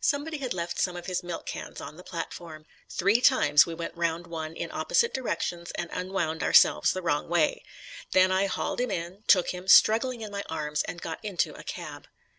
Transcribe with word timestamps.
Somebody 0.00 0.38
had 0.38 0.54
left 0.54 0.78
some 0.78 0.96
of 0.96 1.04
his 1.04 1.22
milk 1.22 1.44
cans 1.44 1.78
on 1.78 1.98
the 1.98 2.02
platform. 2.02 2.64
Three 2.88 3.20
times 3.20 3.66
we 3.66 3.74
went 3.74 3.94
round 3.94 4.26
one 4.26 4.56
in 4.56 4.70
opposite 4.72 5.12
directions 5.12 5.72
and 5.72 5.90
unwound 5.92 6.42
ourselves 6.42 6.92
the 6.94 7.02
wrong 7.02 7.28
way. 7.28 7.62
Then 8.12 8.32
I 8.32 8.46
hauled 8.46 8.80
him 8.80 8.90
in, 8.90 9.24
took 9.26 9.50
him, 9.50 9.68
struggling, 9.68 10.22
in 10.22 10.30
my 10.32 10.42
arms 10.48 10.84
and 10.84 11.02
got 11.02 11.22
into 11.22 11.52
a 11.54 11.64
cab. 11.64 12.08